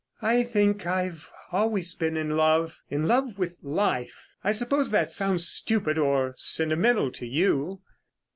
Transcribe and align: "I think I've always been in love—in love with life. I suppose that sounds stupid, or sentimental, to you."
"I 0.23 0.41
think 0.41 0.87
I've 0.87 1.29
always 1.51 1.93
been 1.93 2.17
in 2.17 2.35
love—in 2.35 3.05
love 3.07 3.37
with 3.37 3.59
life. 3.61 4.33
I 4.43 4.51
suppose 4.51 4.89
that 4.89 5.11
sounds 5.11 5.47
stupid, 5.47 5.99
or 5.99 6.33
sentimental, 6.37 7.11
to 7.11 7.27
you." 7.27 7.81